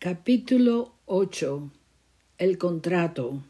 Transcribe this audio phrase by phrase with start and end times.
[0.00, 1.72] Capítulo 8
[2.38, 3.42] El contrato.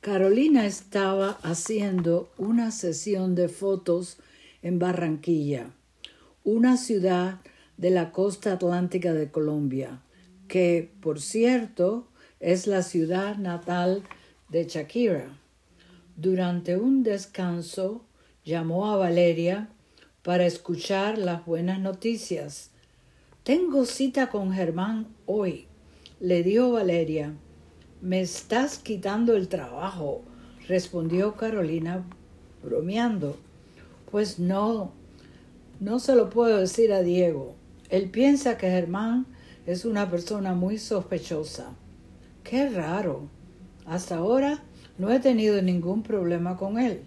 [0.00, 4.18] Carolina estaba haciendo una sesión de fotos
[4.62, 5.72] en Barranquilla,
[6.44, 7.40] una ciudad
[7.76, 10.02] de la costa atlántica de Colombia,
[10.46, 12.06] que, por cierto,
[12.38, 14.04] es la ciudad natal
[14.50, 15.36] de Shakira.
[16.14, 18.04] Durante un descanso
[18.44, 19.68] llamó a Valeria
[20.22, 22.70] para escuchar las buenas noticias
[23.44, 25.66] tengo cita con Germán hoy,
[26.18, 27.34] le dijo Valeria.
[28.00, 30.22] Me estás quitando el trabajo,
[30.66, 32.04] respondió Carolina
[32.62, 33.36] bromeando.
[34.10, 34.92] Pues no,
[35.78, 37.54] no se lo puedo decir a Diego.
[37.90, 39.26] Él piensa que Germán
[39.66, 41.66] es una persona muy sospechosa.
[42.44, 43.28] Qué raro.
[43.84, 44.62] Hasta ahora
[44.96, 47.02] no he tenido ningún problema con él.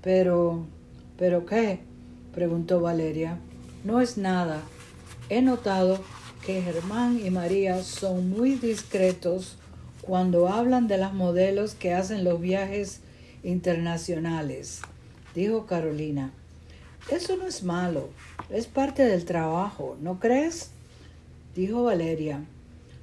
[0.00, 0.64] Pero...
[1.18, 1.80] ¿Pero qué?
[2.34, 3.38] preguntó Valeria.
[3.84, 4.62] No es nada.
[5.30, 6.00] He notado
[6.44, 9.56] que Germán y María son muy discretos
[10.02, 13.00] cuando hablan de las modelos que hacen los viajes
[13.42, 14.82] internacionales,
[15.34, 16.30] dijo Carolina.
[17.10, 18.10] Eso no es malo,
[18.50, 20.70] es parte del trabajo, ¿no crees?
[21.54, 22.44] dijo Valeria.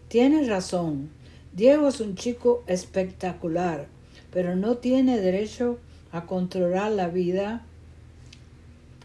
[0.07, 1.09] Tienes razón.
[1.53, 3.87] Diego es un chico espectacular,
[4.31, 5.79] pero no tiene derecho
[6.11, 7.63] a controlar la vida,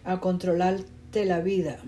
[0.05, 1.78] a controlarte la vida.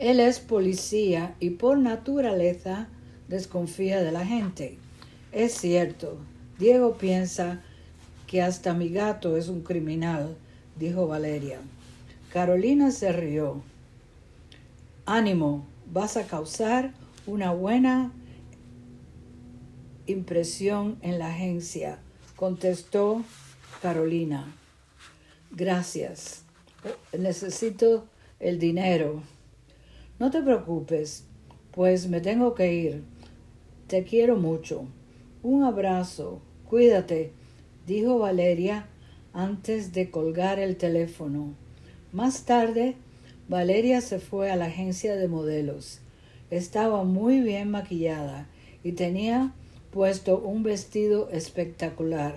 [0.00, 2.88] Él es policía y por naturaleza
[3.28, 4.78] desconfía de la gente.
[5.30, 6.16] Es cierto,
[6.58, 7.60] Diego piensa
[8.26, 10.38] que hasta mi gato es un criminal,
[10.78, 11.58] dijo Valeria.
[12.32, 13.62] Carolina se rió.
[15.04, 16.94] Ánimo, vas a causar
[17.26, 18.10] una buena
[20.06, 21.98] impresión en la agencia,
[22.36, 23.22] contestó
[23.82, 24.56] Carolina.
[25.50, 26.44] Gracias.
[27.12, 28.06] Necesito
[28.38, 29.22] el dinero.
[30.20, 31.24] No te preocupes,
[31.70, 33.04] pues me tengo que ir.
[33.86, 34.84] Te quiero mucho.
[35.42, 36.42] Un abrazo.
[36.68, 37.32] Cuídate,
[37.86, 38.86] dijo Valeria
[39.32, 41.54] antes de colgar el teléfono.
[42.12, 42.96] Más tarde,
[43.48, 46.00] Valeria se fue a la agencia de modelos.
[46.50, 48.46] Estaba muy bien maquillada
[48.84, 49.54] y tenía
[49.90, 52.34] puesto un vestido espectacular.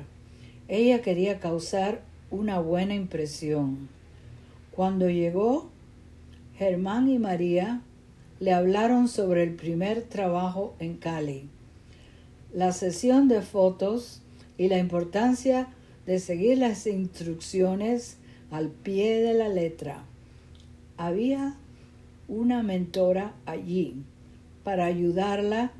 [0.69, 3.89] Ella quería causar una buena impresión.
[4.71, 5.72] Cuando llegó,
[6.63, 7.81] Germán y María
[8.39, 11.49] le hablaron sobre el primer trabajo en Cali,
[12.53, 14.21] la sesión de fotos
[14.57, 15.67] y la importancia
[16.05, 18.15] de seguir las instrucciones
[18.49, 20.05] al pie de la letra.
[20.95, 21.57] Había
[22.29, 23.97] una mentora allí
[24.63, 25.73] para ayudarla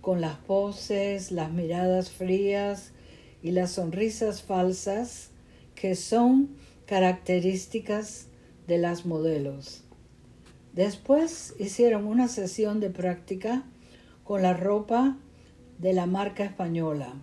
[0.00, 2.92] con las poses, las miradas frías
[3.42, 5.28] y las sonrisas falsas
[5.74, 6.48] que son
[6.86, 8.28] características
[8.66, 9.83] de las modelos.
[10.74, 13.62] Después hicieron una sesión de práctica
[14.24, 15.16] con la ropa
[15.78, 17.14] de la marca española.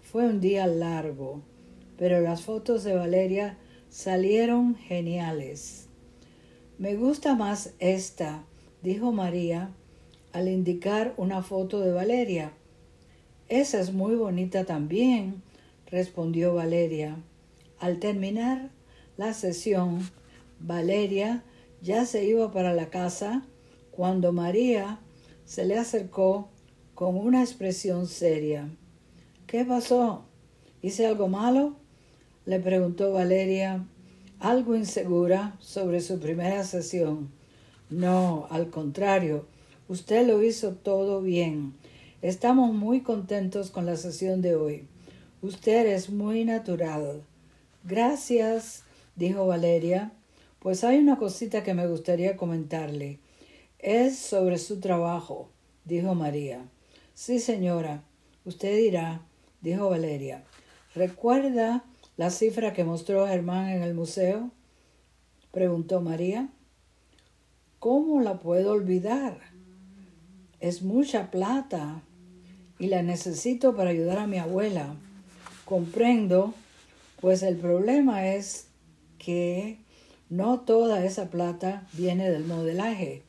[0.00, 1.42] Fue un día largo,
[1.98, 3.58] pero las fotos de Valeria
[3.90, 5.88] salieron geniales.
[6.78, 8.44] Me gusta más esta,
[8.82, 9.70] dijo María
[10.32, 12.52] al indicar una foto de Valeria.
[13.50, 15.42] Esa es muy bonita también,
[15.90, 17.16] respondió Valeria.
[17.78, 18.70] Al terminar
[19.18, 20.00] la sesión,
[20.60, 21.42] Valeria
[21.82, 23.44] ya se iba para la casa
[23.90, 25.00] cuando María
[25.44, 26.50] se le acercó
[26.94, 28.68] con una expresión seria.
[29.46, 30.24] ¿Qué pasó?
[30.82, 31.76] ¿Hice algo malo?
[32.46, 33.84] le preguntó Valeria,
[34.38, 37.30] algo insegura sobre su primera sesión.
[37.90, 39.46] No, al contrario,
[39.88, 41.74] usted lo hizo todo bien.
[42.22, 44.88] Estamos muy contentos con la sesión de hoy.
[45.42, 47.22] Usted es muy natural.
[47.84, 48.84] Gracias,
[49.16, 50.12] dijo Valeria,
[50.60, 53.18] pues hay una cosita que me gustaría comentarle.
[53.78, 55.50] Es sobre su trabajo,
[55.84, 56.68] dijo María.
[57.14, 58.02] Sí, señora.
[58.44, 59.22] Usted dirá,
[59.60, 60.44] dijo Valeria.
[60.94, 61.84] ¿Recuerda
[62.16, 64.50] la cifra que mostró Germán en el museo?
[65.52, 66.48] preguntó María.
[67.78, 69.38] ¿Cómo la puedo olvidar?
[70.60, 72.02] Es mucha plata
[72.78, 74.96] y la necesito para ayudar a mi abuela.
[75.64, 76.54] Comprendo,
[77.20, 78.68] pues el problema es
[79.18, 79.78] que
[80.28, 83.22] no toda esa plata viene del modelaje,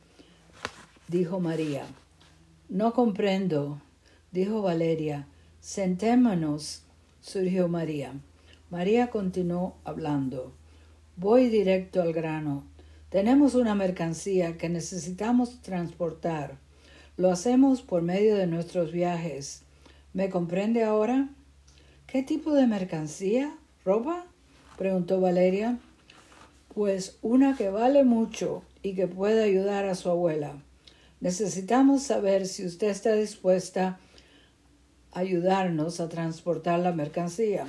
[1.07, 1.85] dijo María.
[2.69, 3.79] No comprendo,
[4.31, 5.27] dijo Valeria.
[5.59, 6.81] Sentémonos,
[7.21, 8.13] surgió María.
[8.71, 10.53] María continuó hablando.
[11.17, 12.63] Voy directo al grano.
[13.09, 16.57] Tenemos una mercancía que necesitamos transportar.
[17.15, 19.61] Lo hacemos por medio de nuestros viajes.
[20.13, 21.29] ¿Me comprende ahora?
[22.07, 23.55] ¿Qué tipo de mercancía?
[23.85, 24.25] ¿Ropa?
[24.77, 25.79] preguntó Valeria
[26.77, 30.62] pues una que vale mucho y que puede ayudar a su abuela.
[31.21, 33.97] Necesitamos saber si usted está dispuesta
[35.12, 37.65] a ayudarnos a transportar la mercancía.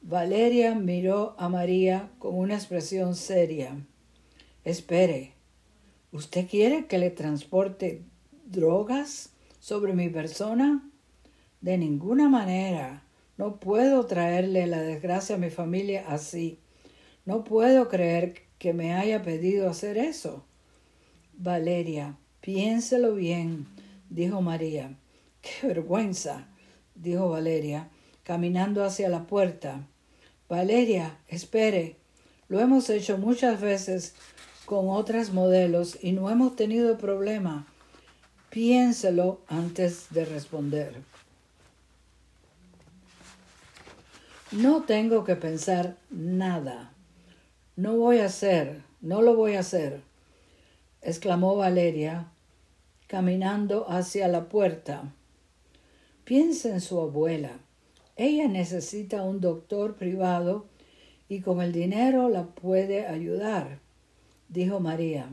[0.00, 3.76] Valeria miró a María con una expresión seria.
[4.64, 5.34] Espere,
[6.10, 8.04] ¿usted quiere que le transporte
[8.46, 10.82] drogas sobre mi persona?
[11.60, 13.02] De ninguna manera.
[13.36, 16.58] No puedo traerle la desgracia a mi familia así.
[17.28, 20.46] No puedo creer que me haya pedido hacer eso.
[21.34, 23.66] Valeria, piénselo bien,
[24.08, 24.96] dijo María.
[25.42, 26.48] Qué vergüenza,
[26.94, 27.90] dijo Valeria,
[28.22, 29.86] caminando hacia la puerta.
[30.48, 31.96] Valeria, espere.
[32.48, 34.14] Lo hemos hecho muchas veces
[34.64, 37.66] con otras modelos y no hemos tenido problema.
[38.48, 41.02] Piénselo antes de responder.
[44.50, 46.94] No tengo que pensar nada.
[47.78, 50.00] No voy a hacer, no lo voy a hacer,
[51.00, 52.26] exclamó Valeria,
[53.06, 55.14] caminando hacia la puerta.
[56.24, 57.52] Piensa en su abuela.
[58.16, 60.66] Ella necesita un doctor privado
[61.28, 63.78] y con el dinero la puede ayudar,
[64.48, 65.28] dijo María.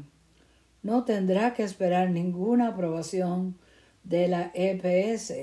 [0.83, 3.57] No tendrá que esperar ninguna aprobación
[4.03, 5.33] de la EPS.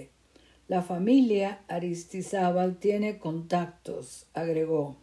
[0.69, 5.02] La familia Aristizábal tiene contactos, agregó.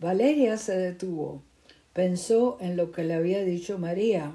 [0.00, 1.42] Valeria se detuvo.
[1.92, 4.30] Pensó en lo que le había dicho María.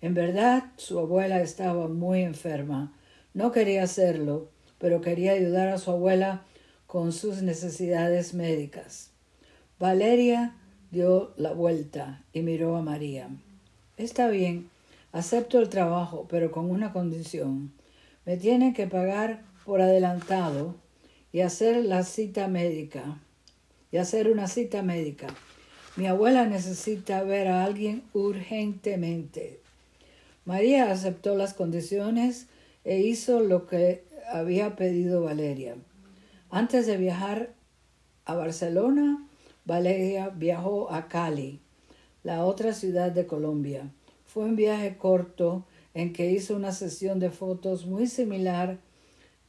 [0.00, 2.96] En verdad, su abuela estaba muy enferma.
[3.32, 6.44] No quería hacerlo, pero quería ayudar a su abuela
[6.86, 9.10] con sus necesidades médicas.
[9.80, 10.54] Valeria
[10.92, 13.30] dio la vuelta y miró a María.
[13.96, 14.70] Está bien,
[15.10, 17.72] acepto el trabajo, pero con una condición.
[18.24, 20.76] Me tienen que pagar por adelantado
[21.32, 23.18] y hacer la cita médica
[23.94, 25.28] y hacer una cita médica.
[25.94, 29.60] Mi abuela necesita ver a alguien urgentemente.
[30.44, 32.48] María aceptó las condiciones
[32.82, 34.02] e hizo lo que
[34.32, 35.76] había pedido Valeria.
[36.50, 37.54] Antes de viajar
[38.24, 39.28] a Barcelona,
[39.64, 41.60] Valeria viajó a Cali,
[42.24, 43.92] la otra ciudad de Colombia.
[44.26, 48.78] Fue un viaje corto en que hizo una sesión de fotos muy similar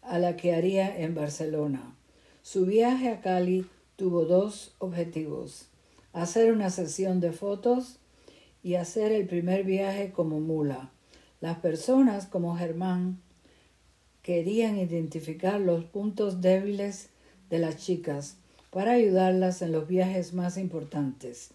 [0.04, 1.96] a la que haría en Barcelona.
[2.44, 3.66] Su viaje a Cali
[3.96, 5.68] tuvo dos objetivos,
[6.12, 8.00] hacer una sesión de fotos
[8.62, 10.92] y hacer el primer viaje como mula.
[11.40, 13.20] Las personas como Germán
[14.22, 17.10] querían identificar los puntos débiles
[17.50, 18.38] de las chicas
[18.72, 21.52] para ayudarlas en los viajes más importantes.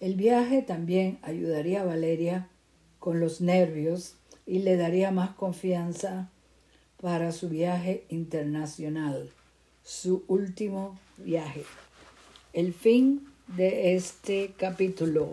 [0.00, 2.48] El viaje también ayudaría a Valeria
[2.98, 4.16] con los nervios
[4.46, 6.30] y le daría más confianza
[7.00, 9.30] para su viaje internacional
[9.84, 11.64] su último viaje.
[12.52, 15.30] El fin de este capítulo.